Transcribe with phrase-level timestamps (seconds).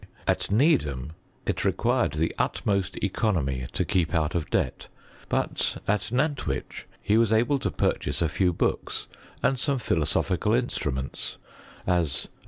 [0.25, 1.11] At Needham
[1.45, 4.87] it required the ut most economy to keep out of debt;
[5.29, 9.05] but at Nant wich, he was able to purchase a few books
[9.43, 11.37] and some philosophical instruments,
[11.85, 12.29] as a.